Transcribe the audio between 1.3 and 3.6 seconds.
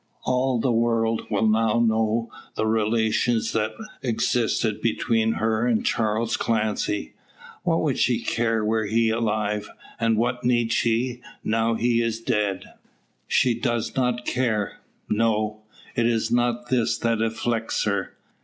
now know the relations